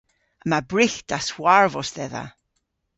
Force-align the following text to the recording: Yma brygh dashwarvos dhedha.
Yma 0.43 0.59
brygh 0.69 0.97
dashwarvos 1.09 1.89
dhedha. 1.95 2.25